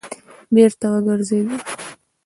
[0.55, 1.47] بېرته وګرځېد.